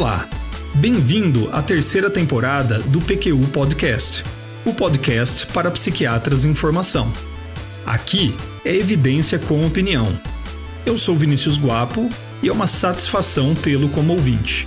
Olá, 0.00 0.26
bem-vindo 0.76 1.50
à 1.52 1.62
terceira 1.62 2.08
temporada 2.08 2.78
do 2.78 3.00
PQU 3.00 3.46
Podcast, 3.52 4.24
o 4.64 4.72
podcast 4.72 5.46
para 5.48 5.70
psiquiatras 5.70 6.46
em 6.46 6.54
formação. 6.54 7.12
Aqui 7.84 8.34
é 8.64 8.74
evidência 8.74 9.38
com 9.38 9.62
opinião. 9.66 10.18
Eu 10.86 10.96
sou 10.96 11.14
Vinícius 11.14 11.58
Guapo 11.58 12.08
e 12.42 12.48
é 12.48 12.52
uma 12.52 12.66
satisfação 12.66 13.54
tê-lo 13.54 13.90
como 13.90 14.14
ouvinte. 14.14 14.66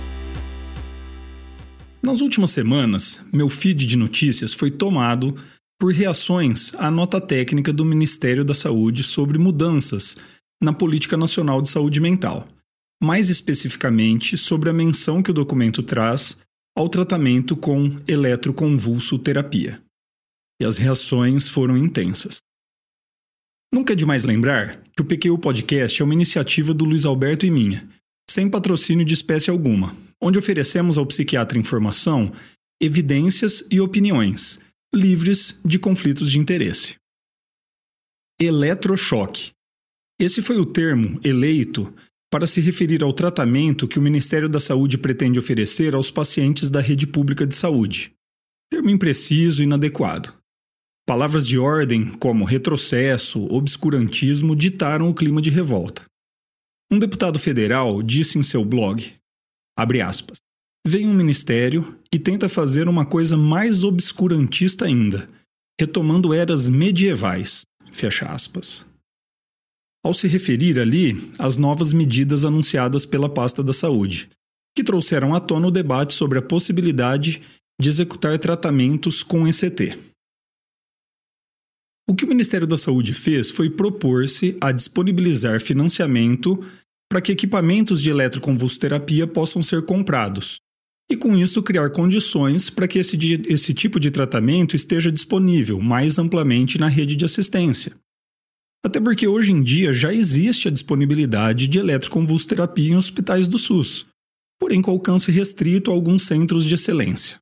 Nas 2.00 2.20
últimas 2.20 2.52
semanas, 2.52 3.26
meu 3.32 3.48
feed 3.48 3.88
de 3.88 3.96
notícias 3.96 4.54
foi 4.54 4.70
tomado 4.70 5.34
por 5.80 5.92
reações 5.92 6.72
à 6.76 6.92
nota 6.92 7.20
técnica 7.20 7.72
do 7.72 7.84
Ministério 7.84 8.44
da 8.44 8.54
Saúde 8.54 9.02
sobre 9.02 9.36
mudanças 9.36 10.16
na 10.62 10.72
Política 10.72 11.16
Nacional 11.16 11.60
de 11.60 11.70
Saúde 11.70 11.98
Mental, 11.98 12.46
mais 13.04 13.28
especificamente 13.28 14.38
sobre 14.38 14.70
a 14.70 14.72
menção 14.72 15.22
que 15.22 15.30
o 15.30 15.34
documento 15.34 15.82
traz 15.82 16.40
ao 16.76 16.88
tratamento 16.88 17.56
com 17.56 17.94
eletroconvulsoterapia. 18.08 19.80
E 20.60 20.64
as 20.64 20.78
reações 20.78 21.46
foram 21.46 21.76
intensas. 21.76 22.38
Nunca 23.72 23.92
é 23.92 23.96
demais 23.96 24.24
lembrar 24.24 24.82
que 24.96 25.02
o 25.02 25.04
PQ 25.04 25.38
Podcast 25.38 26.00
é 26.00 26.04
uma 26.04 26.14
iniciativa 26.14 26.72
do 26.72 26.84
Luiz 26.84 27.04
Alberto 27.04 27.44
e 27.44 27.50
minha, 27.50 27.88
sem 28.30 28.48
patrocínio 28.48 29.04
de 29.04 29.14
espécie 29.14 29.50
alguma, 29.50 29.94
onde 30.22 30.38
oferecemos 30.38 30.96
ao 30.96 31.06
psiquiatra 31.06 31.58
informação, 31.58 32.32
evidências 32.80 33.66
e 33.70 33.80
opiniões, 33.80 34.60
livres 34.94 35.60
de 35.64 35.78
conflitos 35.78 36.30
de 36.30 36.38
interesse. 36.38 36.94
Eletrochoque. 38.40 39.50
Esse 40.18 40.40
foi 40.40 40.56
o 40.56 40.64
termo 40.64 41.20
eleito 41.24 41.92
para 42.34 42.48
se 42.48 42.60
referir 42.60 43.04
ao 43.04 43.12
tratamento 43.12 43.86
que 43.86 43.96
o 43.96 44.02
Ministério 44.02 44.48
da 44.48 44.58
Saúde 44.58 44.98
pretende 44.98 45.38
oferecer 45.38 45.94
aos 45.94 46.10
pacientes 46.10 46.68
da 46.68 46.80
rede 46.80 47.06
pública 47.06 47.46
de 47.46 47.54
saúde. 47.54 48.12
Termo 48.68 48.90
impreciso 48.90 49.62
e 49.62 49.64
inadequado. 49.64 50.34
Palavras 51.06 51.46
de 51.46 51.60
ordem 51.60 52.04
como 52.04 52.44
retrocesso, 52.44 53.44
obscurantismo 53.44 54.56
ditaram 54.56 55.08
o 55.08 55.14
clima 55.14 55.40
de 55.40 55.48
revolta. 55.48 56.06
Um 56.90 56.98
deputado 56.98 57.38
federal 57.38 58.02
disse 58.02 58.36
em 58.36 58.42
seu 58.42 58.64
blog, 58.64 59.14
aspas, 60.04 60.38
vem 60.84 61.06
um 61.06 61.14
ministério 61.14 61.96
e 62.12 62.18
tenta 62.18 62.48
fazer 62.48 62.88
uma 62.88 63.06
coisa 63.06 63.36
mais 63.36 63.84
obscurantista 63.84 64.86
ainda, 64.86 65.28
retomando 65.80 66.34
eras 66.34 66.68
medievais, 66.68 67.62
fecha 67.92 68.26
aspas. 68.26 68.84
Ao 70.04 70.12
se 70.12 70.28
referir 70.28 70.78
ali 70.78 71.16
às 71.38 71.56
novas 71.56 71.94
medidas 71.94 72.44
anunciadas 72.44 73.06
pela 73.06 73.28
pasta 73.28 73.62
da 73.64 73.72
saúde, 73.72 74.28
que 74.76 74.84
trouxeram 74.84 75.34
à 75.34 75.40
tona 75.40 75.68
o 75.68 75.70
debate 75.70 76.12
sobre 76.12 76.38
a 76.38 76.42
possibilidade 76.42 77.40
de 77.80 77.88
executar 77.88 78.38
tratamentos 78.38 79.22
com 79.22 79.48
ECT. 79.48 79.96
O 82.06 82.14
que 82.14 82.26
o 82.26 82.28
Ministério 82.28 82.66
da 82.66 82.76
Saúde 82.76 83.14
fez 83.14 83.50
foi 83.50 83.70
propor-se 83.70 84.56
a 84.60 84.70
disponibilizar 84.72 85.58
financiamento 85.58 86.62
para 87.10 87.22
que 87.22 87.32
equipamentos 87.32 88.02
de 88.02 88.10
eletroconvulsoterapia 88.10 89.26
possam 89.26 89.62
ser 89.62 89.86
comprados, 89.86 90.58
e 91.10 91.16
com 91.16 91.34
isso 91.34 91.62
criar 91.62 91.90
condições 91.90 92.68
para 92.68 92.86
que 92.86 92.98
esse, 92.98 93.16
esse 93.48 93.72
tipo 93.72 93.98
de 93.98 94.10
tratamento 94.10 94.76
esteja 94.76 95.10
disponível 95.10 95.80
mais 95.80 96.18
amplamente 96.18 96.78
na 96.78 96.88
rede 96.88 97.16
de 97.16 97.24
assistência. 97.24 97.94
Até 98.84 99.00
porque 99.00 99.26
hoje 99.26 99.50
em 99.50 99.62
dia 99.62 99.94
já 99.94 100.12
existe 100.12 100.68
a 100.68 100.70
disponibilidade 100.70 101.66
de 101.66 101.78
eletroconvulsoterapia 101.78 102.92
em 102.92 102.96
hospitais 102.96 103.48
do 103.48 103.58
SUS, 103.58 104.06
porém 104.60 104.82
com 104.82 104.90
alcance 104.90 105.30
restrito 105.32 105.90
a 105.90 105.94
alguns 105.94 106.24
centros 106.24 106.66
de 106.66 106.74
excelência. 106.74 107.38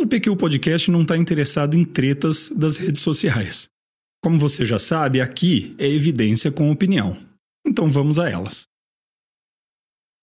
O 0.00 0.06
PQ 0.06 0.34
Podcast 0.36 0.90
não 0.90 1.02
está 1.02 1.16
interessado 1.16 1.76
em 1.76 1.84
tretas 1.84 2.48
das 2.48 2.78
redes 2.78 3.02
sociais. 3.02 3.68
Como 4.22 4.38
você 4.38 4.64
já 4.64 4.78
sabe, 4.78 5.20
aqui 5.20 5.74
é 5.78 5.86
evidência 5.86 6.50
com 6.50 6.70
opinião. 6.70 7.16
Então 7.66 7.90
vamos 7.90 8.18
a 8.18 8.30
elas. 8.30 8.62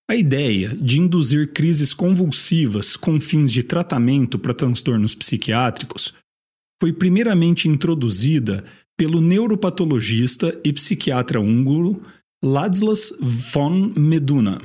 A 0.09 0.15
ideia 0.15 0.69
de 0.69 0.99
induzir 0.99 1.53
crises 1.53 1.93
convulsivas 1.93 2.97
com 2.97 3.21
fins 3.21 3.51
de 3.51 3.61
tratamento 3.61 4.39
para 4.39 4.55
transtornos 4.55 5.13
psiquiátricos 5.13 6.15
foi 6.81 6.91
primeiramente 6.91 7.67
introduzida 7.67 8.65
pelo 8.99 9.21
neuropatologista 9.21 10.59
e 10.61 10.73
psiquiatra 10.73 11.39
húngaro 11.39 12.03
Ladislas 12.43 13.13
von 13.21 13.93
Meduna. 13.95 14.57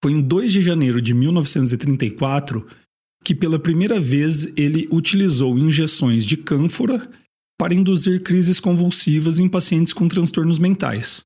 Foi 0.00 0.12
em 0.12 0.22
2 0.22 0.52
de 0.52 0.62
janeiro 0.62 1.02
de 1.02 1.12
1934 1.12 2.64
que 3.24 3.34
pela 3.34 3.58
primeira 3.58 3.98
vez 3.98 4.56
ele 4.56 4.88
utilizou 4.92 5.58
injeções 5.58 6.24
de 6.24 6.36
cânfora 6.36 7.10
para 7.58 7.74
induzir 7.74 8.22
crises 8.22 8.60
convulsivas 8.60 9.40
em 9.40 9.48
pacientes 9.48 9.92
com 9.92 10.06
transtornos 10.06 10.60
mentais. 10.60 11.22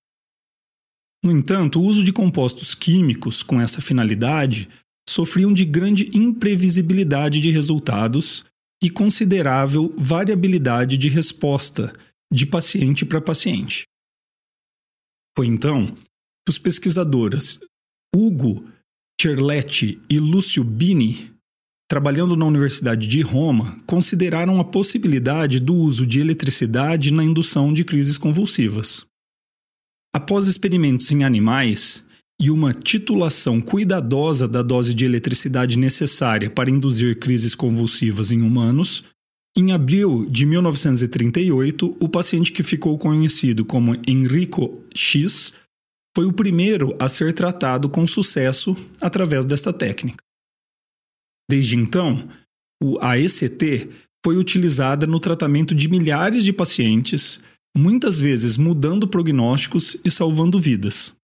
No 1.23 1.31
entanto, 1.31 1.79
o 1.79 1.85
uso 1.85 2.03
de 2.03 2.15
compostos 2.15 2.75
químicos 2.75 3.43
com 3.43 3.61
essa 3.61 3.83
finalidade 3.83 4.71
sofriam 5.07 5.53
de 5.53 5.67
grande 5.67 6.11
imprevisibilidade 6.15 7.43
de 7.43 7.51
resultados 7.51 8.43
e 8.85 8.91
considerável 8.91 9.95
variabilidade 9.97 10.99
de 10.99 11.09
resposta 11.09 11.91
de 12.31 12.45
paciente 12.45 13.07
para 13.07 13.19
paciente. 13.19 13.85
Foi 15.35 15.47
então 15.47 15.87
que 15.87 16.51
os 16.51 16.59
pesquisadores 16.59 17.61
Hugo 18.15 18.69
Cerletti 19.19 19.99
e 20.11 20.19
Lúcio 20.19 20.63
Bini, 20.63 21.33
trabalhando 21.89 22.37
na 22.37 22.45
Universidade 22.45 23.07
de 23.07 23.23
Roma, 23.23 23.81
consideraram 23.87 24.61
a 24.61 24.65
possibilidade 24.65 25.59
do 25.61 25.75
uso 25.75 26.07
de 26.07 26.21
eletricidade 26.21 27.11
na 27.11 27.25
indução 27.25 27.73
de 27.73 27.87
crises 27.87 28.19
convulsivas. 28.19 29.07
Após 30.15 30.47
experimentos 30.47 31.11
em 31.11 31.25
animais, 31.25 32.07
e 32.41 32.51
uma 32.51 32.73
titulação 32.73 33.61
cuidadosa 33.61 34.49
da 34.49 34.63
dose 34.63 34.93
de 34.93 35.05
eletricidade 35.05 35.79
necessária 35.79 36.51
para 36.51 36.71
induzir 36.71 37.19
crises 37.19 37.55
convulsivas 37.55 38.31
em 38.31 38.43
humanos, 38.43 39.05
em 39.57 39.71
abril 39.73 40.27
de 40.29 40.45
1938, 40.45 41.97
o 42.01 42.09
paciente 42.09 42.51
que 42.51 42.65
ficou 42.65 42.99
conhecido 42.99 43.65
como 43.65 43.95
Enrico 44.07 44.83
X 44.93 45.55
foi 46.17 46.27
o 46.27 46.33
primeiro 46.33 46.97
a 46.99 47.09
ser 47.09 47.33
tratado 47.33 47.89
com 47.89 48.05
sucesso 48.05 48.77
através 49.01 49.45
desta 49.45 49.73
técnica. 49.73 50.23
Desde 51.49 51.77
então, 51.77 52.29
a 53.01 53.17
ECT 53.17 53.91
foi 54.25 54.37
utilizada 54.37 55.07
no 55.07 55.21
tratamento 55.21 55.75
de 55.75 55.89
milhares 55.89 56.45
de 56.45 56.53
pacientes, 56.53 57.41
muitas 57.77 58.19
vezes 58.19 58.57
mudando 58.57 59.07
prognósticos 59.07 59.97
e 60.05 60.11
salvando 60.11 60.59
vidas. 60.59 61.15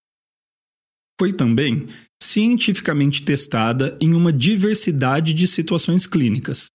Foi 1.21 1.35
também 1.35 1.87
cientificamente 2.23 3.23
testada 3.23 3.95
em 4.01 4.15
uma 4.15 4.33
diversidade 4.33 5.35
de 5.35 5.47
situações 5.47 6.07
clínicas, 6.07 6.69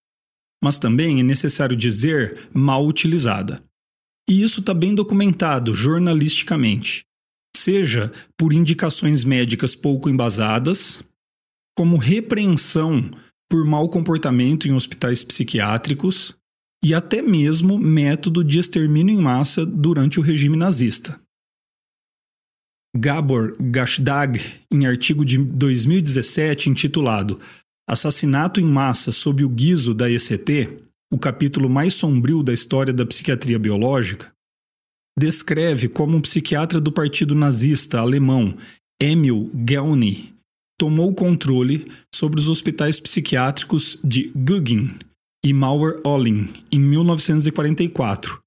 mas 0.64 0.78
também 0.78 1.20
é 1.20 1.24
necessário 1.24 1.76
dizer 1.76 2.48
mal 2.54 2.86
utilizada. 2.86 3.64
E 4.30 4.44
isso 4.44 4.60
está 4.60 4.72
bem 4.72 4.94
documentado 4.94 5.74
jornalisticamente, 5.74 7.04
seja 7.58 8.14
por 8.38 8.54
indicações 8.54 9.24
médicas 9.24 9.74
pouco 9.74 10.12
embasadas, 10.12 11.04
como 11.76 11.98
repreensão 11.98 13.10
por 13.50 13.66
mau 13.66 13.90
comportamento 13.90 14.68
em 14.68 14.74
hospitais 14.74 15.24
psiquiátricos 15.24 16.36
e 16.84 16.94
até 16.94 17.20
mesmo 17.20 17.80
método 17.80 18.44
de 18.44 18.60
extermínio 18.60 19.18
em 19.18 19.22
massa 19.24 19.66
durante 19.66 20.20
o 20.20 20.22
regime 20.22 20.56
nazista. 20.56 21.20
Gabor 22.98 23.58
Gashdag, 23.60 24.40
em 24.72 24.86
artigo 24.86 25.26
de 25.26 25.38
2017 25.38 26.70
intitulado 26.70 27.42
Assassinato 27.90 28.60
em 28.62 28.64
Massa 28.64 29.12
sob 29.12 29.44
o 29.44 29.50
guiso 29.50 29.94
da 29.94 30.10
ECT, 30.10 30.80
o 31.12 31.20
capítulo 31.20 31.70
mais 31.70 31.94
sombrio 31.94 32.42
da 32.42 32.54
história 32.54 32.94
da 32.94 33.06
psiquiatria 33.06 33.60
biológica, 33.60 34.32
descreve 35.20 35.90
como 35.90 36.16
um 36.16 36.22
psiquiatra 36.22 36.80
do 36.80 36.92
partido 36.92 37.36
nazista 37.36 38.00
alemão, 38.00 38.56
Emil 39.00 39.52
Gelny, 39.68 40.34
tomou 40.80 41.14
controle 41.14 41.86
sobre 42.14 42.40
os 42.40 42.48
hospitais 42.48 43.00
psiquiátricos 43.00 44.00
de 44.04 44.32
Guggen 44.34 44.96
e 45.46 45.52
Mauer-Olling 45.52 46.48
em 46.72 46.80
1944 46.80 48.45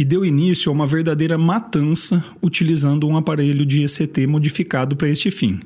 e 0.00 0.04
deu 0.04 0.24
início 0.24 0.70
a 0.70 0.72
uma 0.72 0.86
verdadeira 0.86 1.36
matança 1.36 2.24
utilizando 2.40 3.06
um 3.06 3.18
aparelho 3.18 3.66
de 3.66 3.82
ECT 3.82 4.26
modificado 4.26 4.96
para 4.96 5.10
este 5.10 5.30
fim. 5.30 5.60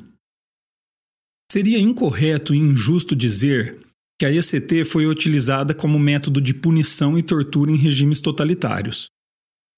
Seria 1.52 1.78
incorreto 1.78 2.52
e 2.52 2.58
injusto 2.58 3.14
dizer 3.14 3.78
que 4.18 4.26
a 4.26 4.32
ECT 4.32 4.84
foi 4.86 5.06
utilizada 5.06 5.72
como 5.72 6.00
método 6.00 6.40
de 6.40 6.52
punição 6.52 7.16
e 7.16 7.22
tortura 7.22 7.70
em 7.70 7.76
regimes 7.76 8.20
totalitários. 8.20 9.06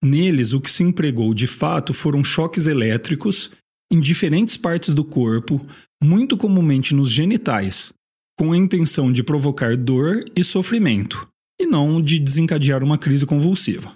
Neles, 0.02 0.54
o 0.54 0.60
que 0.62 0.70
se 0.70 0.82
empregou 0.82 1.34
de 1.34 1.46
fato 1.46 1.92
foram 1.92 2.24
choques 2.24 2.66
elétricos 2.66 3.50
em 3.92 4.00
diferentes 4.00 4.56
partes 4.56 4.94
do 4.94 5.04
corpo, 5.04 5.60
muito 6.02 6.34
comumente 6.34 6.94
nos 6.94 7.10
genitais, 7.10 7.92
com 8.38 8.54
a 8.54 8.56
intenção 8.56 9.12
de 9.12 9.22
provocar 9.22 9.76
dor 9.76 10.24
e 10.34 10.42
sofrimento, 10.42 11.28
e 11.60 11.66
não 11.66 12.00
de 12.00 12.18
desencadear 12.18 12.82
uma 12.82 12.96
crise 12.96 13.26
convulsiva. 13.26 13.94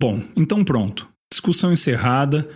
Bom, 0.00 0.22
então 0.34 0.64
pronto. 0.64 1.06
Discussão 1.30 1.70
encerrada. 1.72 2.48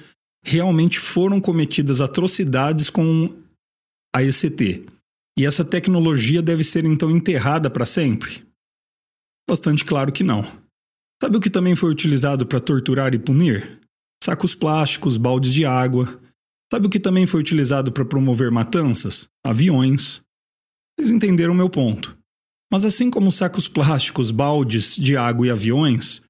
Realmente 0.42 0.98
foram 0.98 1.40
cometidas 1.40 2.00
atrocidades 2.00 2.88
com 2.88 3.36
a 4.14 4.22
ECT. 4.22 4.86
E 5.38 5.44
essa 5.44 5.64
tecnologia 5.64 6.40
deve 6.40 6.64
ser 6.64 6.84
então 6.84 7.10
enterrada 7.10 7.68
para 7.68 7.84
sempre? 7.84 8.46
Bastante 9.48 9.84
claro 9.84 10.10
que 10.10 10.24
não. 10.24 10.42
Sabe 11.22 11.36
o 11.36 11.40
que 11.40 11.50
também 11.50 11.76
foi 11.76 11.90
utilizado 11.90 12.46
para 12.46 12.60
torturar 12.60 13.14
e 13.14 13.18
punir? 13.18 13.80
Sacos 14.22 14.54
plásticos, 14.54 15.16
baldes 15.16 15.52
de 15.52 15.66
água. 15.66 16.20
Sabe 16.72 16.86
o 16.86 16.90
que 16.90 17.00
também 17.00 17.26
foi 17.26 17.40
utilizado 17.40 17.92
para 17.92 18.04
promover 18.04 18.50
matanças? 18.50 19.28
Aviões. 19.44 20.22
Vocês 20.98 21.10
entenderam 21.10 21.52
o 21.52 21.56
meu 21.56 21.68
ponto. 21.68 22.16
Mas 22.72 22.84
assim 22.84 23.10
como 23.10 23.30
sacos 23.30 23.68
plásticos, 23.68 24.30
baldes 24.30 24.96
de 24.96 25.16
água 25.16 25.46
e 25.46 25.50
aviões, 25.50 26.24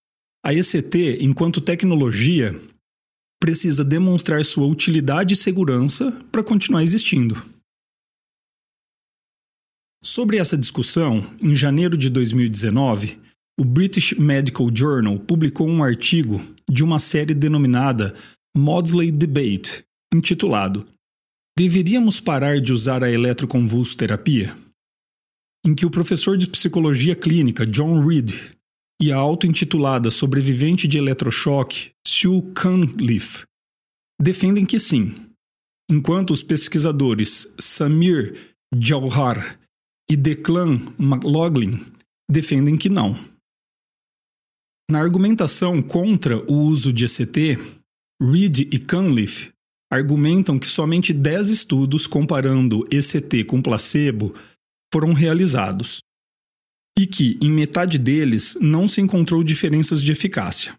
a 0.45 0.53
ECT, 0.53 1.23
enquanto 1.23 1.61
tecnologia, 1.61 2.55
precisa 3.41 3.83
demonstrar 3.83 4.45
sua 4.45 4.67
utilidade 4.67 5.33
e 5.33 5.37
segurança 5.37 6.13
para 6.31 6.45
continuar 6.45 6.83
existindo. 6.83 7.35
Sobre 10.05 10.37
essa 10.37 10.57
discussão, 10.57 11.19
em 11.41 11.55
janeiro 11.57 11.97
de 11.97 12.11
2019, 12.11 13.19
o 13.59 13.65
British 13.65 14.13
Medical 14.13 14.69
Journal 14.75 15.19
publicou 15.19 15.67
um 15.67 15.83
artigo 15.83 16.39
de 16.71 16.85
uma 16.85 16.99
série 16.99 17.35
denominada 17.35 18.15
Maudsley 18.55 19.11
Debate, 19.11 19.83
intitulado 20.13 20.87
Deveríamos 21.57 22.19
parar 22.21 22.61
de 22.61 22.73
usar 22.73 23.05
a 23.05 23.11
eletroconvulsoterapia? 23.11 24.57
Em 25.65 25.73
que 25.73 25.87
o 25.87 25.91
professor 25.91 26.37
de 26.37 26.49
psicologia 26.49 27.15
clínica 27.15 27.65
John 27.65 28.05
Reed 28.05 28.33
e 29.01 29.13
a 29.13 29.17
auto-intitulada 29.17 30.11
sobrevivente 30.11 30.87
de 30.87 30.99
eletrochoque 30.99 31.91
Sue 32.07 32.43
Cunliffe 32.55 33.45
defendem 34.21 34.65
que 34.65 34.79
sim, 34.79 35.15
enquanto 35.91 36.31
os 36.31 36.43
pesquisadores 36.43 37.55
Samir 37.59 38.57
Jauhar 38.75 39.59
e 40.11 40.17
Declan 40.17 40.81
McLaughlin 40.99 41.85
defendem 42.31 42.77
que 42.77 42.89
não. 42.89 43.17
Na 44.91 45.01
argumentação 45.01 45.83
contra 45.83 46.39
o 46.51 46.55
uso 46.55 46.93
de 46.93 47.05
ECT, 47.07 47.59
Reed 48.23 48.61
e 48.73 48.79
Cunliffe 48.79 49.53
argumentam 49.91 50.59
que 50.59 50.69
somente 50.69 51.13
10 51.13 51.51
estudos 51.51 52.07
comparando 52.07 52.87
ECT 52.91 53.45
com 53.45 53.63
placebo 53.63 54.35
foram 54.93 55.13
realizados 55.13 56.04
e 56.99 57.07
que, 57.07 57.39
em 57.43 57.51
metade 57.51 57.99
deles, 57.99 58.57
não 58.61 58.89
se 58.89 59.01
encontrou 59.01 59.43
diferenças 59.43 60.03
de 60.03 60.13
eficácia. 60.13 60.79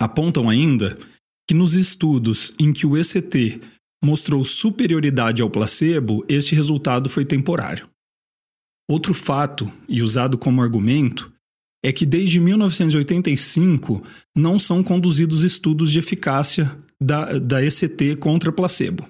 Apontam 0.00 0.48
ainda 0.48 0.98
que 1.48 1.54
nos 1.54 1.74
estudos 1.74 2.54
em 2.58 2.72
que 2.72 2.86
o 2.86 2.96
ECT 2.96 3.60
mostrou 4.02 4.44
superioridade 4.44 5.42
ao 5.42 5.50
placebo, 5.50 6.24
este 6.28 6.54
resultado 6.54 7.08
foi 7.08 7.24
temporário. 7.24 7.88
Outro 8.90 9.14
fato, 9.14 9.72
e 9.88 10.02
usado 10.02 10.36
como 10.36 10.60
argumento, 10.60 11.32
é 11.84 11.92
que 11.92 12.04
desde 12.04 12.40
1985 12.40 14.04
não 14.36 14.58
são 14.58 14.82
conduzidos 14.82 15.42
estudos 15.42 15.90
de 15.90 15.98
eficácia 15.98 16.76
da, 17.00 17.38
da 17.38 17.64
ECT 17.64 18.16
contra 18.16 18.52
placebo. 18.52 19.08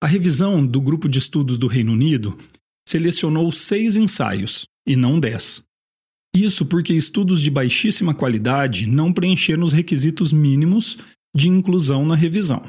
A 0.00 0.06
revisão 0.06 0.64
do 0.64 0.80
grupo 0.80 1.08
de 1.08 1.18
estudos 1.18 1.58
do 1.58 1.66
Reino 1.66 1.90
Unido 1.90 2.38
selecionou 2.88 3.50
seis 3.50 3.96
ensaios, 3.96 4.64
e 4.86 4.94
não 4.94 5.18
dez. 5.18 5.60
Isso 6.34 6.64
porque 6.64 6.92
estudos 6.92 7.40
de 7.40 7.50
baixíssima 7.50 8.14
qualidade 8.14 8.86
não 8.86 9.12
preencheram 9.12 9.64
os 9.64 9.72
requisitos 9.72 10.32
mínimos 10.32 10.98
de 11.34 11.48
inclusão 11.48 12.06
na 12.06 12.14
revisão. 12.14 12.62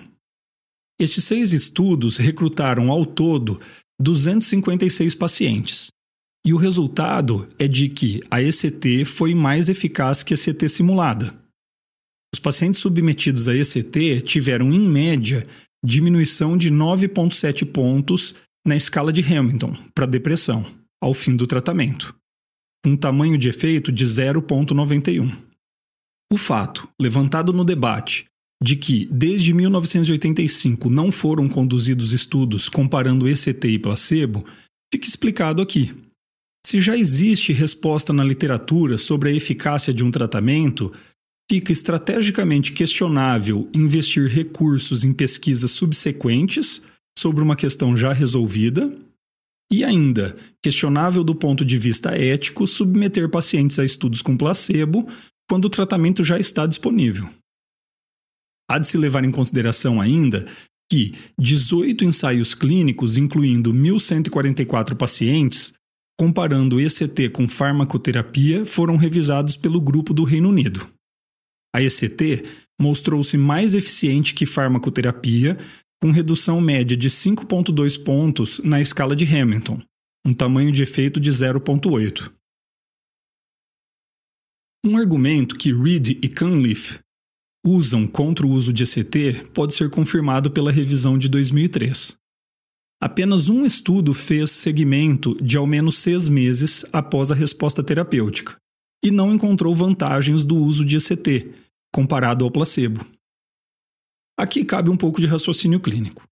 Estes 1.00 1.24
seis 1.26 1.54
estudos 1.54 2.18
recrutaram 2.18 2.92
ao 2.92 3.06
todo 3.06 3.60
256 4.00 5.14
pacientes. 5.16 5.88
E 6.46 6.54
o 6.54 6.58
resultado 6.58 7.48
é 7.60 7.68
de 7.68 7.88
que 7.88 8.20
a 8.32 8.42
ECT 8.42 9.06
foi 9.06 9.36
mais 9.36 9.70
eficaz 9.70 10.24
que 10.24 10.34
a 10.34 10.36
ECT 10.36 10.68
simulada. 10.70 11.40
Os 12.34 12.40
pacientes 12.40 12.80
submetidos 12.80 13.48
à 13.48 13.56
ECT 13.56 14.22
tiveram, 14.22 14.74
em 14.74 14.88
média, 14.88 15.48
diminuição 15.86 16.58
de 16.58 16.72
9,7 16.72 17.66
pontos 17.66 18.36
na 18.66 18.76
escala 18.76 19.14
de 19.14 19.22
Hamilton 19.22 19.76
para 19.94 20.08
depressão, 20.08 20.66
ao 21.00 21.14
fim 21.14 21.36
do 21.36 21.46
tratamento 21.46 22.16
um 22.86 22.96
tamanho 22.96 23.38
de 23.38 23.50
efeito 23.50 23.92
de 23.92 24.06
0,91. 24.06 25.32
O 26.32 26.38
fato, 26.38 26.88
levantado 27.00 27.52
no 27.52 27.64
debate, 27.64 28.26
de 28.64 28.76
que 28.76 29.06
desde 29.06 29.54
1985 29.54 30.90
não 30.90 31.12
foram 31.12 31.50
conduzidos 31.50 32.14
estudos 32.14 32.70
comparando 32.70 33.28
ECT 33.28 33.68
e 33.68 33.80
placebo, 33.80 34.46
fica 34.94 35.08
explicado 35.08 35.62
aqui. 35.62 35.92
Se 36.66 36.80
já 36.80 36.96
existe 36.96 37.52
resposta 37.52 38.14
na 38.14 38.24
literatura 38.24 38.98
sobre 38.98 39.30
a 39.30 39.34
eficácia 39.34 39.94
de 39.94 40.04
um 40.04 40.12
tratamento, 40.12 40.94
fica 41.50 41.74
estrategicamente 41.74 42.72
questionável 42.72 43.68
investir 43.74 44.30
recursos 44.30 45.04
em 45.04 45.12
pesquisas 45.12 45.72
subsequentes 45.72 46.84
sobre 47.18 47.44
uma 47.44 47.56
questão 47.56 47.98
já 47.98 48.14
resolvida 48.14 48.96
e 49.72 49.86
ainda, 49.86 50.36
questionável 50.62 51.24
do 51.24 51.34
ponto 51.34 51.64
de 51.64 51.78
vista 51.78 52.18
ético 52.18 52.68
submeter 52.68 53.30
pacientes 53.30 53.80
a 53.80 53.86
estudos 53.86 54.22
com 54.22 54.36
placebo 54.36 55.08
quando 55.50 55.66
o 55.66 55.70
tratamento 55.70 56.24
já 56.24 56.38
está 56.38 56.68
disponível. 56.68 57.30
Há 58.70 58.78
de 58.78 58.88
se 58.88 58.98
levar 58.98 59.24
em 59.24 59.32
consideração 59.32 60.02
ainda 60.02 60.46
que 60.92 61.14
18 61.40 62.04
ensaios 62.04 62.54
clínicos, 62.54 63.16
incluindo 63.16 63.74
1.144 63.74 64.94
pacientes, 64.96 65.74
comparando 66.20 66.80
ECT 66.80 67.30
com 67.30 67.48
farmacoterapia, 67.48 68.66
foram 68.66 68.98
revisados 68.98 69.56
pelo 69.56 69.80
grupo 69.80 70.14
do 70.14 70.24
Reino 70.24 70.50
Unido. 70.50 70.86
A 71.74 71.82
ECT 71.82 72.44
mostrou-se 72.80 73.38
mais 73.38 73.74
eficiente 73.74 74.34
que 74.34 74.46
farmacoterapia, 74.46 75.58
com 76.02 76.10
redução 76.10 76.60
média 76.60 76.98
de 76.98 77.10
5,2 77.10 78.04
pontos 78.04 78.60
na 78.60 78.82
escala 78.82 79.16
de 79.16 79.24
Hamilton, 79.24 79.80
um 80.26 80.34
tamanho 80.34 80.72
de 80.72 80.82
efeito 80.82 81.20
de 81.20 81.30
0,8. 81.30 82.32
Um 84.84 84.98
argumento 84.98 85.56
que 85.56 85.72
Reed 85.72 86.18
e 86.24 86.28
Cunliffe 86.28 87.00
usam 87.64 88.08
contra 88.08 88.48
o 88.48 88.50
uso 88.50 88.74
de 88.74 88.84
ECT 88.84 89.52
pode 89.54 89.76
ser 89.76 89.92
confirmado 89.92 90.50
pela 90.50 90.72
revisão 90.72 91.20
de 91.20 91.30
2003. 91.30 92.18
Apenas 93.00 93.48
um 93.48 93.64
estudo 93.64 94.16
fez 94.16 94.50
segmento 94.50 95.36
de 95.44 95.56
ao 95.56 95.68
menos 95.68 96.00
seis 96.00 96.28
meses 96.28 96.84
após 96.92 97.30
a 97.30 97.36
resposta 97.36 97.84
terapêutica 97.84 98.56
e 99.04 99.12
não 99.12 99.34
encontrou 99.34 99.76
vantagens 99.76 100.44
do 100.44 100.56
uso 100.56 100.84
de 100.84 100.98
ECT, 100.98 101.52
comparado 101.94 102.44
ao 102.44 102.50
placebo. 102.50 103.06
Aqui 104.42 104.66
cabe 104.66 104.90
um 104.90 104.98
pouco 104.98 105.22
de 105.22 105.28
raciocínio 105.28 105.80
clínico. 105.80 106.24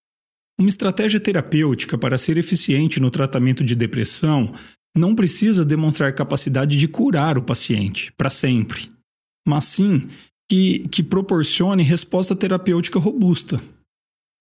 Uma 0.60 0.68
estratégia 0.68 1.20
terapêutica 1.20 1.96
para 1.96 2.18
ser 2.18 2.40
eficiente 2.40 3.00
no 3.00 3.12
tratamento 3.12 3.64
de 3.64 3.76
depressão 3.76 4.52
não 4.98 5.14
precisa 5.14 5.64
demonstrar 5.64 6.12
capacidade 6.16 6.76
de 6.76 6.88
curar 6.88 7.38
o 7.38 7.44
paciente 7.44 8.12
para 8.14 8.32
sempre, 8.32 8.92
mas 9.48 9.66
sim 9.66 10.08
que, 10.50 10.88
que 10.90 11.04
proporcione 11.04 11.84
resposta 11.84 12.36
terapêutica 12.36 12.98
robusta, 12.98 13.62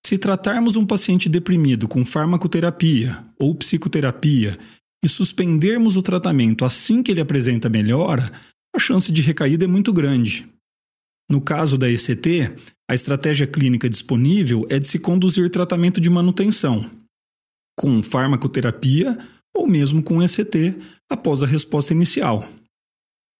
se 0.06 0.16
tratarmos 0.16 0.74
um 0.74 0.86
paciente 0.86 1.28
deprimido 1.28 1.86
com 1.86 2.06
farmacoterapia 2.06 3.22
ou 3.38 3.54
psicoterapia 3.54 4.58
e 5.04 5.08
suspendermos 5.10 5.94
o 5.98 6.00
tratamento 6.00 6.64
assim 6.64 7.02
que 7.02 7.10
ele 7.10 7.20
apresenta 7.20 7.68
melhora, 7.68 8.32
a 8.74 8.78
chance 8.78 9.12
de 9.12 9.20
recaída 9.20 9.66
é 9.66 9.68
muito 9.68 9.92
grande. 9.92 10.48
No 11.30 11.42
caso 11.42 11.76
da 11.76 11.90
ECT, 11.90 12.56
a 12.90 12.94
estratégia 12.94 13.46
clínica 13.46 13.88
disponível 13.88 14.66
é 14.70 14.78
de 14.78 14.88
se 14.88 14.98
conduzir 14.98 15.50
tratamento 15.50 16.00
de 16.00 16.08
manutenção, 16.08 16.90
com 17.78 18.02
farmacoterapia 18.02 19.18
ou 19.54 19.66
mesmo 19.66 20.02
com 20.02 20.22
ECT 20.22 20.78
após 21.10 21.42
a 21.42 21.46
resposta 21.46 21.92
inicial. 21.92 22.48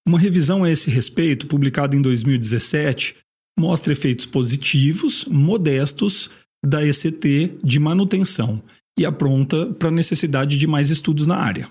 Uma 0.07 0.19
revisão 0.19 0.65
a 0.65 0.71
esse 0.71 0.91
respeito, 0.91 1.47
publicada 1.47 1.97
em 1.97 2.03
2017, 2.03 3.17
mostra 3.59 3.93
efeitos 3.93 4.27
positivos, 4.27 5.25
modestos, 5.27 6.31
da 6.65 6.85
ECT 6.85 7.59
de 7.63 7.79
manutenção 7.79 8.61
e 8.99 9.07
apronta 9.07 9.67
para 9.75 9.89
a 9.89 9.93
necessidade 9.93 10.59
de 10.59 10.67
mais 10.67 10.91
estudos 10.91 11.27
na 11.27 11.37
área. 11.37 11.69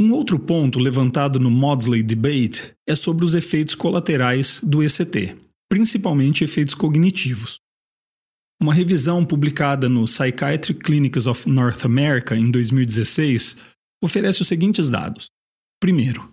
Um 0.00 0.12
outro 0.12 0.38
ponto 0.38 0.78
levantado 0.78 1.40
no 1.40 1.50
Maudsley 1.50 2.04
Debate 2.04 2.72
é 2.88 2.94
sobre 2.94 3.24
os 3.24 3.34
efeitos 3.34 3.74
colaterais 3.74 4.60
do 4.62 4.80
ECT, 4.80 5.34
principalmente 5.68 6.44
efeitos 6.44 6.74
cognitivos. 6.74 7.58
Uma 8.60 8.74
revisão 8.74 9.24
publicada 9.24 9.88
no 9.88 10.04
Psychiatric 10.04 10.80
Clinics 10.80 11.26
of 11.26 11.48
North 11.48 11.84
America 11.84 12.36
em 12.36 12.50
2016 12.50 13.56
oferece 14.02 14.42
os 14.42 14.48
seguintes 14.48 14.90
dados. 14.90 15.28
Primeiro, 15.80 16.28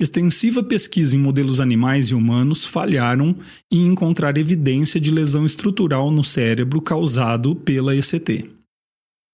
Extensiva 0.00 0.60
pesquisa 0.60 1.14
em 1.14 1.18
modelos 1.20 1.60
animais 1.60 2.08
e 2.08 2.14
humanos 2.14 2.64
falharam 2.64 3.38
em 3.70 3.86
encontrar 3.86 4.36
evidência 4.36 5.00
de 5.00 5.08
lesão 5.10 5.46
estrutural 5.46 6.10
no 6.10 6.24
cérebro 6.24 6.82
causado 6.82 7.54
pela 7.54 7.94
ECT. 7.94 8.50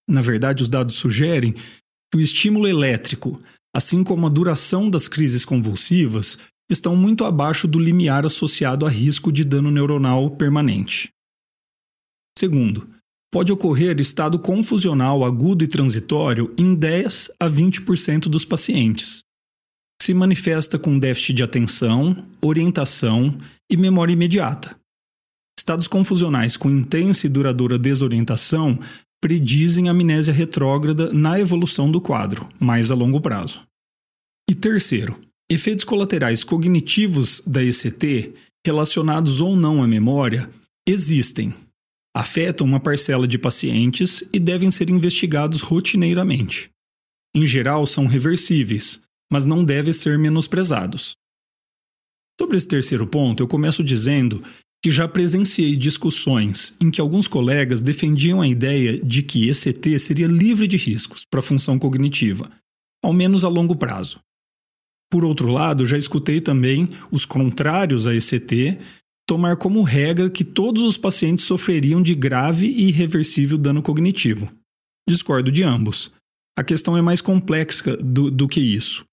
Na 0.08 0.20
verdade, 0.20 0.62
os 0.62 0.68
dados 0.68 0.96
sugerem 0.96 1.54
que 2.12 2.18
o 2.18 2.20
estímulo 2.20 2.68
elétrico, 2.68 3.40
assim 3.74 4.04
como 4.04 4.26
a 4.26 4.30
duração 4.30 4.90
das 4.90 5.08
crises 5.08 5.46
convulsivas, 5.46 6.38
estão 6.70 6.94
muito 6.94 7.24
abaixo 7.24 7.66
do 7.66 7.78
limiar 7.78 8.24
associado 8.24 8.86
a 8.86 8.88
risco 8.88 9.32
de 9.32 9.44
dano 9.44 9.70
neuronal 9.70 10.30
permanente. 10.30 11.10
Segundo, 12.38 12.88
pode 13.30 13.52
ocorrer 13.52 14.00
estado 14.00 14.38
confusional 14.38 15.24
agudo 15.24 15.64
e 15.64 15.68
transitório 15.68 16.54
em 16.56 16.74
10 16.74 17.32
a 17.40 17.48
20% 17.50 18.22
dos 18.28 18.44
pacientes, 18.44 19.22
se 20.00 20.14
manifesta 20.14 20.78
com 20.78 20.98
déficit 20.98 21.34
de 21.34 21.42
atenção, 21.42 22.24
orientação 22.40 23.36
e 23.70 23.76
memória 23.76 24.12
imediata. 24.12 24.74
Estados 25.58 25.86
confusionais 25.86 26.56
com 26.56 26.70
intensa 26.70 27.26
e 27.26 27.30
duradoura 27.30 27.78
desorientação 27.78 28.78
predizem 29.20 29.90
amnésia 29.90 30.32
retrógrada 30.32 31.12
na 31.12 31.38
evolução 31.38 31.92
do 31.92 32.00
quadro, 32.00 32.48
mais 32.58 32.90
a 32.90 32.94
longo 32.94 33.20
prazo. 33.20 33.62
E 34.48 34.54
terceiro, 34.54 35.20
efeitos 35.50 35.84
colaterais 35.84 36.44
cognitivos 36.44 37.42
da 37.44 37.62
ECT, 37.62 38.32
relacionados 38.64 39.40
ou 39.40 39.56
não 39.56 39.82
à 39.82 39.86
memória, 39.86 40.48
existem. 40.86 41.52
Afetam 42.14 42.66
uma 42.66 42.78
parcela 42.78 43.26
de 43.26 43.36
pacientes 43.36 44.22
e 44.32 44.38
devem 44.38 44.70
ser 44.70 44.90
investigados 44.90 45.60
rotineiramente. 45.60 46.70
Em 47.34 47.44
geral, 47.44 47.84
são 47.86 48.06
reversíveis, 48.06 49.02
mas 49.30 49.44
não 49.44 49.64
devem 49.64 49.92
ser 49.92 50.18
menosprezados. 50.18 51.16
Sobre 52.40 52.56
esse 52.56 52.68
terceiro 52.68 53.06
ponto, 53.06 53.42
eu 53.42 53.48
começo 53.48 53.82
dizendo 53.82 54.42
que 54.82 54.90
já 54.90 55.06
presenciei 55.06 55.76
discussões 55.76 56.76
em 56.80 56.90
que 56.90 57.00
alguns 57.00 57.28
colegas 57.28 57.82
defendiam 57.82 58.40
a 58.40 58.48
ideia 58.48 58.98
de 58.98 59.22
que 59.22 59.48
ECT 59.48 59.98
seria 59.98 60.26
livre 60.26 60.66
de 60.66 60.76
riscos 60.76 61.24
para 61.30 61.40
a 61.40 61.42
função 61.42 61.78
cognitiva, 61.78 62.50
ao 63.04 63.12
menos 63.12 63.44
a 63.44 63.48
longo 63.48 63.76
prazo. 63.76 64.20
Por 65.10 65.24
outro 65.24 65.50
lado, 65.50 65.84
já 65.84 65.98
escutei 65.98 66.40
também 66.40 66.88
os 67.10 67.24
contrários 67.24 68.06
a 68.06 68.14
ECT 68.14 68.78
tomar 69.26 69.56
como 69.56 69.82
regra 69.82 70.28
que 70.28 70.44
todos 70.44 70.82
os 70.82 70.96
pacientes 70.96 71.44
sofreriam 71.44 72.02
de 72.02 72.14
grave 72.14 72.66
e 72.66 72.88
irreversível 72.88 73.56
dano 73.56 73.80
cognitivo. 73.80 74.50
Discordo 75.08 75.52
de 75.52 75.62
ambos. 75.62 76.12
A 76.58 76.64
questão 76.64 76.96
é 76.96 77.02
mais 77.02 77.20
complexa 77.20 77.96
do, 77.96 78.30
do 78.30 78.48
que 78.48 78.60
isso. 78.60 79.04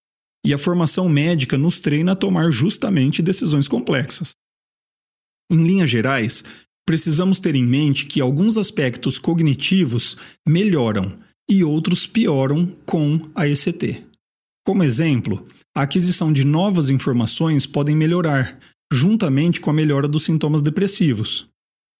E 0.44 0.54
a 0.54 0.58
formação 0.58 1.08
médica 1.08 1.58
nos 1.58 1.80
treina 1.80 2.13
a 2.13 2.16
tomar 2.16 2.50
justamente 2.51 3.22
decisões 3.22 3.68
complexas. 3.68 4.32
Em 5.51 5.66
linhas 5.66 5.89
gerais, 5.89 6.44
precisamos 6.86 7.39
ter 7.39 7.56
em 7.56 7.63
mente 7.63 8.06
que 8.06 8.20
alguns 8.20 8.58
aspectos 8.58 9.20
cognitivos 9.20 10.18
melhoram 10.48 11.18
e 11.50 11.63
outros 11.63 12.08
pioram 12.08 12.66
com 12.86 13.30
a 13.36 13.48
ECT. 13.48 14.04
Como 14.66 14.84
exemplo, 14.84 15.48
a 15.77 15.84
aquisição 15.84 16.34
de 16.34 16.43
novas 16.43 16.89
informações 16.89 17.67
podem 17.67 17.96
melhorar, 17.96 18.57
juntamente 18.91 19.62
com 19.62 19.69
a 19.69 19.74
melhora 19.74 20.07
dos 20.07 20.24
sintomas 20.24 20.63
depressivos, 20.63 21.48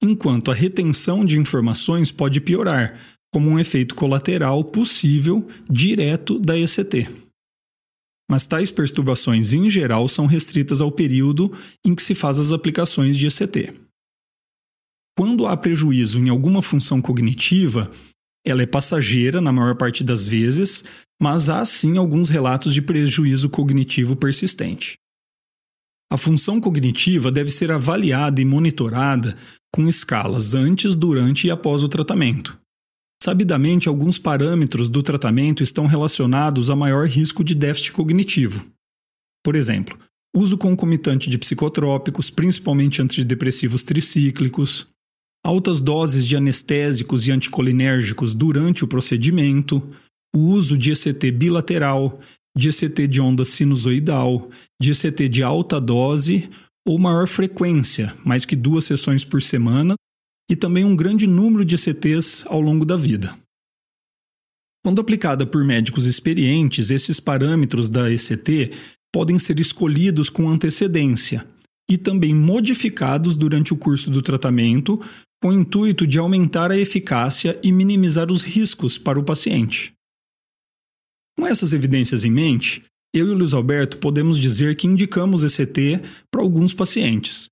enquanto 0.02 0.50
a 0.50 0.54
retenção 0.56 1.24
de 1.24 1.38
informações 1.38 2.12
pode 2.12 2.42
piorar, 2.42 3.00
como 3.32 3.48
um 3.48 3.60
efeito 3.60 3.94
colateral 3.94 4.64
possível 4.64 5.48
direto 5.70 6.40
da 6.40 6.58
ECT 6.58 7.28
mas 8.30 8.46
tais 8.46 8.70
perturbações 8.70 9.54
em 9.54 9.70
geral 9.70 10.08
são 10.08 10.26
restritas 10.26 10.82
ao 10.82 10.92
período 10.92 11.56
em 11.86 11.96
que 11.96 12.04
se 12.04 12.14
faz 12.14 12.38
as 12.38 12.52
aplicações 12.52 13.18
de 13.18 13.26
ECT. 13.26 13.74
Quando 15.18 15.48
há 15.48 15.56
prejuízo 15.56 16.20
em 16.20 16.28
alguma 16.28 16.62
função 16.62 17.02
cognitiva, 17.02 17.90
ela 18.46 18.62
é 18.62 18.66
passageira 18.66 19.40
na 19.40 19.54
maior 19.54 19.76
parte 19.76 20.04
das 20.04 20.28
vezes, 20.28 20.84
mas 21.22 21.50
há 21.50 21.64
sim 21.66 21.98
alguns 21.98 22.30
relatos 22.30 22.74
de 22.74 22.82
prejuízo 22.82 23.50
cognitivo 23.50 24.16
persistente. 24.16 24.98
A 26.12 26.18
função 26.18 26.62
cognitiva 26.62 27.32
deve 27.32 27.52
ser 27.52 27.72
avaliada 27.72 28.42
e 28.42 28.46
monitorada 28.46 29.38
com 29.74 29.88
escalas 29.88 30.54
antes, 30.54 30.96
durante 30.96 31.48
e 31.48 31.52
após 31.52 31.84
o 31.84 31.90
tratamento, 31.90 32.58
Sabidamente, 33.28 33.90
alguns 33.90 34.18
parâmetros 34.18 34.88
do 34.88 35.02
tratamento 35.02 35.64
estão 35.64 35.86
relacionados 35.86 36.70
a 36.70 36.76
maior 36.76 37.08
risco 37.08 37.44
de 37.44 37.56
déficit 37.56 37.92
cognitivo. 37.92 38.66
Por 39.44 39.56
exemplo, 39.56 39.98
uso 40.36 40.58
concomitante 40.58 41.30
de 41.30 41.38
psicotrópicos, 41.38 42.30
principalmente 42.30 43.02
antidepressivos 43.02 43.84
tricíclicos, 43.84 44.88
altas 45.44 45.82
doses 45.82 46.26
de 46.26 46.38
anestésicos 46.38 47.28
e 47.28 47.32
anticolinérgicos 47.32 48.34
durante 48.34 48.86
o 48.86 48.88
procedimento, 48.88 49.86
o 50.36 50.40
uso 50.40 50.78
de 50.78 50.92
ECT 50.92 51.32
bilateral, 51.32 52.20
de 52.56 52.70
ECT 52.70 53.08
de 53.08 53.22
onda 53.22 53.46
sinusoidal, 53.46 54.50
de 54.82 54.92
ECT 54.92 55.30
de 55.30 55.44
alta 55.44 55.80
dose 55.80 56.50
ou 56.88 56.98
maior 56.98 57.28
frequência, 57.28 58.16
mais 58.26 58.46
que 58.46 58.56
duas 58.56 58.86
sessões 58.86 59.24
por 59.24 59.42
semana, 59.42 59.96
e 60.50 60.56
também 60.56 60.86
um 60.86 60.96
grande 60.96 61.28
número 61.28 61.66
de 61.66 61.78
CTs 61.78 62.46
ao 62.48 62.62
longo 62.62 62.86
da 62.86 62.96
vida. 62.96 63.38
Quando 64.86 65.02
aplicada 65.02 65.46
por 65.46 65.66
médicos 65.66 66.06
experientes, 66.06 66.90
esses 66.90 67.20
parâmetros 67.20 67.90
da 67.90 68.10
ECT 68.10 68.72
podem 69.14 69.38
ser 69.38 69.60
escolhidos 69.60 70.30
com 70.30 70.50
antecedência, 70.50 71.46
e 71.90 71.98
também 71.98 72.34
modificados 72.34 73.38
durante 73.38 73.74
o 73.74 73.78
curso 73.78 74.10
do 74.10 74.22
tratamento 74.22 75.02
com 75.42 75.50
o 75.50 75.54
intuito 75.54 76.06
de 76.06 76.20
aumentar 76.20 76.72
a 76.72 76.78
eficácia 76.78 77.60
e 77.64 77.72
minimizar 77.72 78.32
os 78.32 78.42
riscos 78.42 78.98
para 78.98 79.20
o 79.20 79.24
paciente. 79.24 79.94
Com 81.38 81.46
essas 81.46 81.72
evidências 81.72 82.24
em 82.24 82.32
mente, 82.32 82.84
eu 83.14 83.28
e 83.28 83.30
o 83.30 83.38
Luiz 83.38 83.54
Alberto 83.54 84.00
podemos 84.00 84.40
dizer 84.40 84.76
que 84.76 84.88
indicamos 84.88 85.44
ECT 85.44 86.02
para 86.32 86.42
alguns 86.42 86.74
pacientes, 86.74 87.48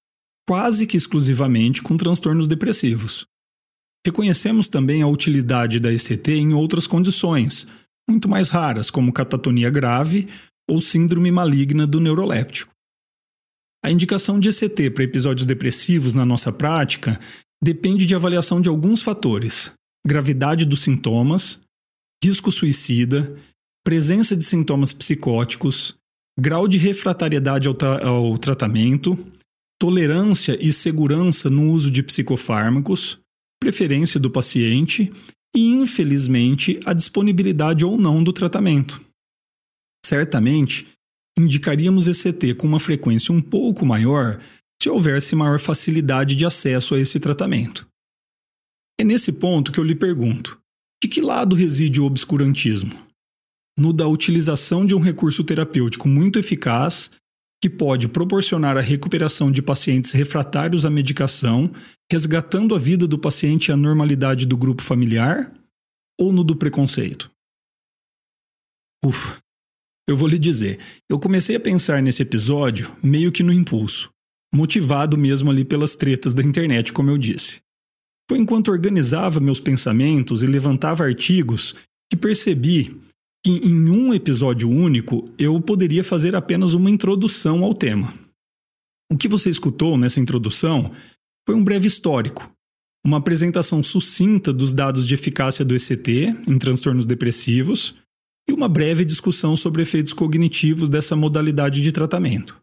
quase 0.48 0.88
que 0.88 0.98
exclusivamente 0.98 1.82
com 1.82 1.96
transtornos 1.96 2.48
depressivos. 2.48 3.26
Reconhecemos 4.06 4.68
também 4.68 5.02
a 5.02 5.08
utilidade 5.08 5.80
da 5.80 5.92
ECT 5.92 6.34
em 6.34 6.54
outras 6.54 6.88
condições, 6.88 7.68
muito 8.10 8.30
mais 8.30 8.50
raras, 8.50 8.90
como 8.90 9.14
catatonia 9.14 9.70
grave 9.70 10.28
ou 10.70 10.82
síndrome 10.82 11.32
maligna 11.32 11.88
do 11.88 12.00
neuroléptico. 12.00 12.72
A 13.84 13.92
indicação 13.92 14.40
de 14.40 14.50
ECT 14.50 14.90
para 14.92 15.04
episódios 15.04 15.46
depressivos 15.46 16.14
na 16.14 16.26
nossa 16.26 16.52
prática 16.52 17.20
depende 17.64 18.06
de 18.06 18.16
avaliação 18.16 18.60
de 18.60 18.70
alguns 18.70 19.02
fatores: 19.02 19.72
gravidade 20.06 20.66
dos 20.66 20.82
sintomas, 20.82 21.62
risco 22.24 22.52
suicida, 22.52 23.36
presença 23.86 24.36
de 24.36 24.44
sintomas 24.44 24.92
psicóticos, 24.92 25.96
grau 26.38 26.68
de 26.68 26.78
refratariedade 26.78 27.68
ao, 27.68 27.76
tra 27.76 28.04
ao 28.04 28.36
tratamento, 28.38 29.16
tolerância 29.80 30.58
e 30.60 30.74
segurança 30.74 31.52
no 31.52 31.72
uso 31.72 31.92
de 31.92 32.02
psicofármacos, 32.02 33.20
preferência 33.62 34.20
do 34.20 34.32
paciente 34.32 35.14
e, 35.56 35.68
infelizmente, 35.68 36.80
a 36.84 36.94
disponibilidade 36.94 37.86
ou 37.86 37.96
não 37.96 38.24
do 38.24 38.34
tratamento. 38.34 39.00
Certamente, 40.04 40.88
indicaríamos 41.38 42.08
ECT 42.08 42.56
com 42.56 42.66
uma 42.66 42.80
frequência 42.80 43.32
um 43.34 43.42
pouco 43.42 43.86
maior 43.86 44.42
se 44.82 44.90
houvesse 44.90 45.36
maior 45.36 45.60
facilidade 45.60 46.36
de 46.36 46.46
acesso 46.46 46.96
a 46.96 47.00
esse 47.00 47.20
tratamento. 47.20 47.88
É 49.00 49.04
nesse 49.04 49.32
ponto 49.32 49.72
que 49.72 49.80
eu 49.80 49.84
lhe 49.84 49.96
pergunto: 49.96 50.60
de 51.04 51.08
que 51.08 51.22
lado 51.22 51.56
reside 51.56 52.02
o 52.02 52.06
obscurantismo? 52.06 53.05
No 53.78 53.92
da 53.92 54.08
utilização 54.08 54.86
de 54.86 54.96
um 54.96 55.00
recurso 55.00 55.44
terapêutico 55.44 56.08
muito 56.08 56.40
eficaz 56.40 57.12
que 57.62 57.70
pode 57.70 58.08
proporcionar 58.08 58.78
a 58.78 58.82
recuperação 58.82 59.52
de 59.52 59.62
pacientes 59.62 60.12
refratários 60.12 60.86
à 60.86 60.90
medicação, 60.90 61.72
resgatando 62.12 62.76
a 62.76 62.80
vida 62.80 63.08
do 63.08 63.18
paciente 63.18 63.68
e 63.68 63.72
a 63.72 63.78
normalidade 63.78 64.46
do 64.46 64.56
grupo 64.56 64.84
familiar? 64.84 65.52
Ou 66.20 66.32
no 66.32 66.44
do 66.44 66.56
preconceito? 66.56 67.30
Ufa, 69.04 69.38
eu 70.08 70.16
vou 70.16 70.28
lhe 70.28 70.40
dizer, 70.40 70.80
eu 71.10 71.20
comecei 71.20 71.56
a 71.56 71.60
pensar 71.60 72.02
nesse 72.02 72.22
episódio 72.22 72.96
meio 73.04 73.32
que 73.32 73.44
no 73.44 73.52
impulso, 73.52 74.10
motivado 74.54 75.18
mesmo 75.18 75.52
ali 75.52 75.66
pelas 75.66 75.96
tretas 75.96 76.34
da 76.34 76.42
internet, 76.42 76.94
como 76.94 77.10
eu 77.10 77.18
disse. 77.18 77.60
Foi 78.30 78.40
enquanto 78.40 78.70
organizava 78.70 79.40
meus 79.40 79.60
pensamentos 79.60 80.42
e 80.42 80.48
levantava 80.48 81.04
artigos 81.04 81.76
que 82.10 82.16
percebi 82.16 83.00
que 83.46 83.60
em 83.64 83.92
um 83.92 84.12
episódio 84.12 84.68
único 84.68 85.30
eu 85.38 85.62
poderia 85.62 86.04
fazer 86.04 86.36
apenas 86.36 86.74
uma 86.74 86.90
introdução 86.90 87.64
ao 87.64 87.76
tema. 87.76 88.12
O 89.08 89.16
que 89.16 89.28
você 89.28 89.52
escutou 89.52 90.00
nessa 90.00 90.20
introdução 90.20 90.92
foi 91.48 91.56
um 91.56 91.64
breve 91.64 91.86
histórico, 91.86 92.52
uma 93.06 93.18
apresentação 93.18 93.84
sucinta 93.84 94.52
dos 94.52 94.74
dados 94.74 95.08
de 95.08 95.14
eficácia 95.14 95.64
do 95.64 95.76
ECT 95.76 96.36
em 96.48 96.58
transtornos 96.58 97.06
depressivos 97.06 97.94
e 98.50 98.52
uma 98.52 98.68
breve 98.68 99.06
discussão 99.06 99.56
sobre 99.56 99.84
efeitos 99.84 100.12
cognitivos 100.12 100.90
dessa 100.90 101.16
modalidade 101.16 101.82
de 101.82 101.92
tratamento. 101.92 102.60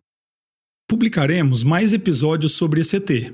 Publicaremos 0.91 1.62
mais 1.62 1.93
episódios 1.93 2.55
sobre 2.55 2.80
ECT, 2.80 3.33